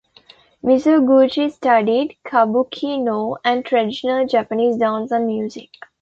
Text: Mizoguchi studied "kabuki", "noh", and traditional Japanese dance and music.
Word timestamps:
Mizoguchi 0.63 1.51
studied 1.51 2.15
"kabuki", 2.25 2.99
"noh", 2.99 3.37
and 3.45 3.63
traditional 3.63 4.25
Japanese 4.25 4.77
dance 4.77 5.11
and 5.11 5.27
music. 5.27 5.69